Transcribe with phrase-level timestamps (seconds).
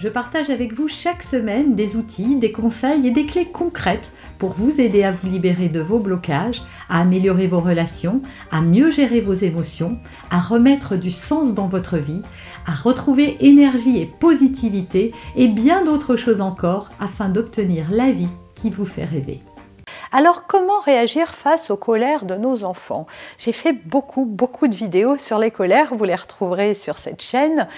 [0.00, 4.54] je partage avec vous chaque semaine des outils, des conseils et des clés concrètes pour
[4.54, 9.20] vous aider à vous libérer de vos blocages, à améliorer vos relations, à mieux gérer
[9.20, 9.98] vos émotions,
[10.30, 12.22] à remettre du sens dans votre vie,
[12.66, 18.70] à retrouver énergie et positivité et bien d'autres choses encore afin d'obtenir la vie qui
[18.70, 19.42] vous fait rêver.
[20.12, 23.06] Alors comment réagir face aux colères de nos enfants?
[23.38, 27.68] J'ai fait beaucoup, beaucoup de vidéos sur les colères, vous les retrouverez sur cette chaîne.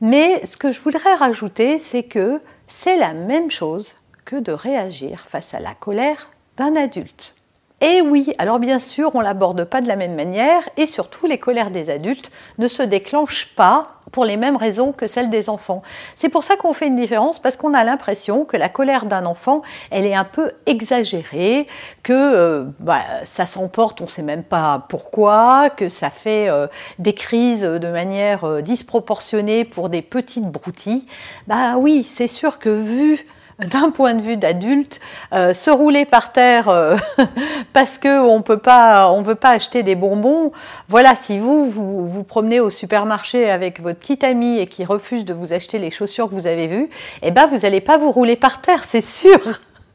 [0.00, 5.20] Mais ce que je voudrais rajouter, c'est que c'est la même chose que de réagir
[5.28, 7.34] face à la colère d'un adulte.
[7.80, 11.26] Et oui, alors bien sûr, on ne l'aborde pas de la même manière et surtout
[11.26, 15.50] les colères des adultes ne se déclenchent pas pour les mêmes raisons que celles des
[15.50, 15.82] enfants.
[16.14, 19.26] C'est pour ça qu'on fait une différence parce qu'on a l'impression que la colère d'un
[19.26, 21.66] enfant, elle est un peu exagérée,
[22.04, 26.68] que euh, bah, ça s'emporte, on ne sait même pas pourquoi, que ça fait euh,
[27.00, 31.06] des crises de manière euh, disproportionnée pour des petites broutilles.
[31.48, 33.26] Bah oui, c'est sûr que vu
[33.70, 35.00] d'un point de vue d'adulte,
[35.32, 36.96] euh, se rouler par terre euh,
[37.72, 40.52] parce qu'on on veut pas acheter des bonbons.
[40.88, 45.24] Voilà, si vous, vous vous promenez au supermarché avec votre petite amie et qui refuse
[45.24, 46.90] de vous acheter les chaussures que vous avez vues,
[47.22, 49.38] eh ben vous n'allez pas vous rouler par terre, c'est sûr.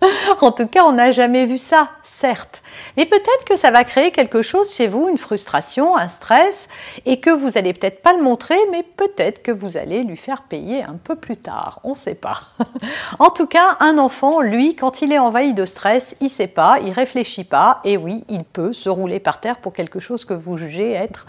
[0.42, 2.61] en tout cas, on n'a jamais vu ça, certes.
[2.97, 6.69] Mais peut-être que ça va créer quelque chose chez vous, une frustration, un stress,
[7.05, 10.44] et que vous allez peut-être pas le montrer, mais peut-être que vous allez lui faire
[10.44, 11.80] payer un peu plus tard.
[11.83, 12.42] On ne sait pas.
[13.20, 16.47] en tout cas, un enfant, lui, quand il est envahi de stress, il ne sait
[16.47, 20.25] pas, il réfléchit pas, et oui, il peut se rouler par terre pour quelque chose
[20.25, 21.25] que vous jugez être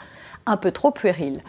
[0.46, 1.42] un peu trop puéril.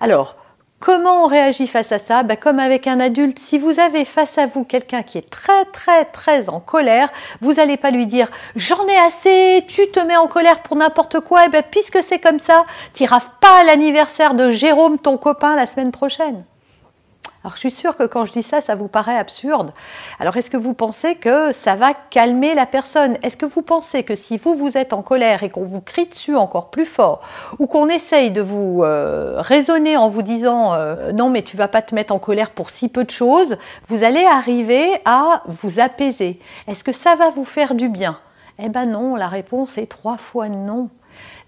[0.00, 0.36] Alors,
[0.78, 2.22] Comment on réagit face à ça?
[2.22, 5.64] Ben, Comme avec un adulte, si vous avez face à vous quelqu'un qui est très
[5.66, 7.10] très très en colère,
[7.40, 11.20] vous n'allez pas lui dire j'en ai assez, tu te mets en colère pour n'importe
[11.20, 14.98] quoi, et eh ben, puisque c'est comme ça, tu n'iras pas à l'anniversaire de Jérôme,
[14.98, 16.44] ton copain, la semaine prochaine.
[17.46, 19.70] Alors je suis sûre que quand je dis ça, ça vous paraît absurde.
[20.18, 23.16] Alors est-ce que vous pensez que ça va calmer la personne?
[23.22, 26.06] Est-ce que vous pensez que si vous vous êtes en colère et qu'on vous crie
[26.06, 27.20] dessus encore plus fort,
[27.60, 31.68] ou qu'on essaye de vous euh, raisonner en vous disant euh, non mais tu vas
[31.68, 35.78] pas te mettre en colère pour si peu de choses, vous allez arriver à vous
[35.78, 38.18] apaiser Est-ce que ça va vous faire du bien?
[38.58, 40.88] Eh ben non, la réponse est trois fois non.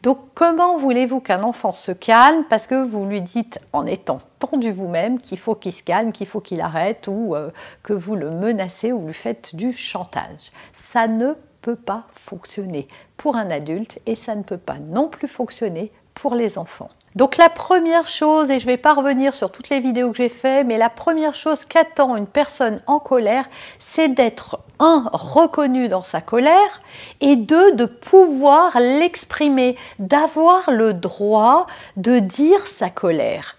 [0.03, 4.71] Donc comment voulez-vous qu'un enfant se calme parce que vous lui dites en étant tendu
[4.71, 7.51] vous-même qu'il faut qu'il se calme, qu'il faut qu'il arrête ou euh,
[7.83, 10.53] que vous le menacez ou lui faites du chantage?
[10.91, 12.87] Ça ne peut pas fonctionner
[13.17, 16.91] pour un adulte et ça ne peut pas non plus fonctionner pour les enfants.
[17.19, 20.19] Donc la première chose, et je ne vais pas revenir sur toutes les vidéos que
[20.19, 23.47] j'ai faites, mais la première chose qu'attend une personne en colère,
[23.81, 26.81] c'est d'être, un, reconnu dans sa colère,
[27.21, 33.57] et deux, de pouvoir l'exprimer, d'avoir le droit de dire sa colère.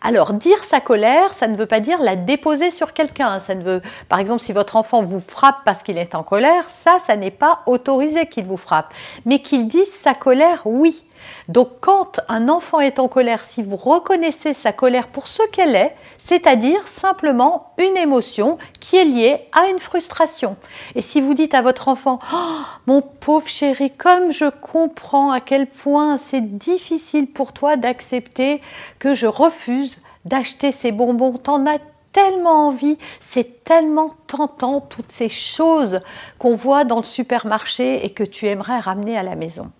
[0.00, 3.40] Alors, dire sa colère, ça ne veut pas dire la déposer sur quelqu'un.
[3.40, 6.68] Ça ne veut, par exemple, si votre enfant vous frappe parce qu'il est en colère,
[6.68, 8.94] ça, ça n'est pas autorisé qu'il vous frappe.
[9.24, 11.02] Mais qu'il dise sa colère, oui.
[11.48, 15.74] Donc quand un enfant est en colère, si vous reconnaissez sa colère pour ce qu'elle
[15.74, 20.56] est, c'est-à-dire simplement une émotion qui est liée à une frustration.
[20.94, 22.36] Et si vous dites à votre enfant, oh,
[22.86, 28.60] mon pauvre chéri, comme je comprends à quel point c'est difficile pour toi d'accepter
[28.98, 31.78] que je refuse d'acheter ces bonbons, t'en as
[32.14, 36.00] tellement envie, c'est tellement tentant, toutes ces choses
[36.38, 39.70] qu'on voit dans le supermarché et que tu aimerais ramener à la maison.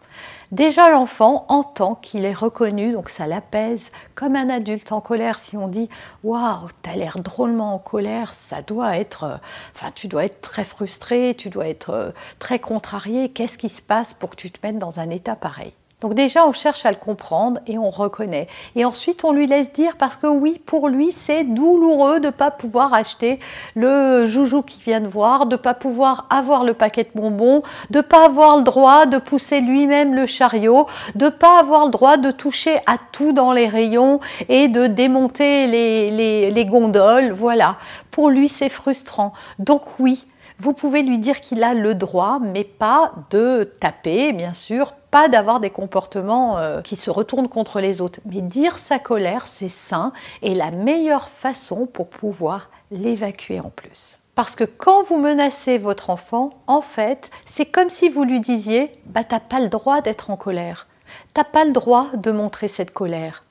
[0.53, 5.39] Déjà, l'enfant entend qu'il est reconnu, donc ça l'apaise comme un adulte en colère.
[5.39, 5.89] Si on dit
[6.23, 9.25] Waouh, tu as l'air drôlement en colère, ça doit être.
[9.25, 9.37] Euh,
[9.75, 13.31] enfin, tu dois être très frustré, tu dois être euh, très contrarié.
[13.31, 15.73] Qu'est-ce qui se passe pour que tu te mettes dans un état pareil?
[16.05, 18.47] Donc déjà, on cherche à le comprendre et on reconnaît.
[18.77, 22.31] Et ensuite, on lui laisse dire parce que oui, pour lui, c'est douloureux de ne
[22.31, 23.41] pas pouvoir acheter
[23.75, 27.63] le joujou qu'il vient de voir, de ne pas pouvoir avoir le paquet de bonbons,
[27.89, 31.87] de ne pas avoir le droit de pousser lui-même le chariot, de ne pas avoir
[31.87, 34.21] le droit de toucher à tout dans les rayons
[34.51, 37.33] et de démonter les, les gondoles.
[37.33, 37.77] Voilà.
[38.11, 39.33] Pour lui, c'est frustrant.
[39.59, 40.27] Donc oui,
[40.61, 45.29] vous pouvez lui dire qu'il a le droit, mais pas de taper, bien sûr, pas
[45.29, 48.21] d'avoir des comportements euh, qui se retournent contre les autres.
[48.25, 50.13] Mais dire sa colère, c'est sain
[50.43, 54.21] et la meilleure façon pour pouvoir l'évacuer en plus.
[54.35, 58.91] Parce que quand vous menacez votre enfant, en fait, c'est comme si vous lui disiez
[59.07, 60.89] bah, T'as pas le droit d'être en colère.
[61.35, 63.45] T'as pas le droit de montrer cette colère.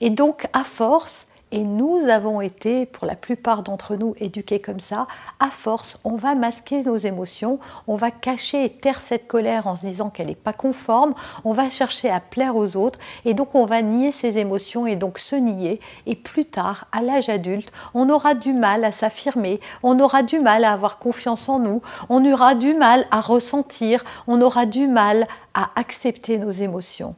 [0.00, 4.80] Et donc, à force, et nous avons été, pour la plupart d'entre nous, éduqués comme
[4.80, 5.06] ça.
[5.38, 9.76] À force, on va masquer nos émotions, on va cacher et taire cette colère en
[9.76, 11.14] se disant qu'elle n'est pas conforme,
[11.44, 14.96] on va chercher à plaire aux autres et donc on va nier ses émotions et
[14.96, 15.78] donc se nier.
[16.06, 20.40] Et plus tard, à l'âge adulte, on aura du mal à s'affirmer, on aura du
[20.40, 24.88] mal à avoir confiance en nous, on aura du mal à ressentir, on aura du
[24.88, 27.14] mal à accepter nos émotions.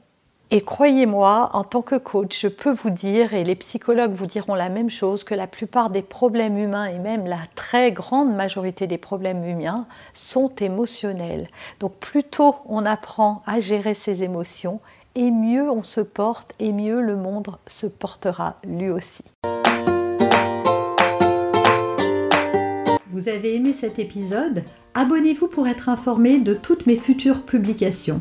[0.52, 4.54] Et croyez-moi, en tant que coach, je peux vous dire, et les psychologues vous diront
[4.54, 8.86] la même chose, que la plupart des problèmes humains, et même la très grande majorité
[8.86, 11.48] des problèmes humains, sont émotionnels.
[11.80, 14.78] Donc plus tôt on apprend à gérer ses émotions,
[15.16, 19.24] et mieux on se porte, et mieux le monde se portera lui aussi.
[23.10, 24.62] Vous avez aimé cet épisode?
[24.94, 28.20] Abonnez-vous pour être informé de toutes mes futures publications.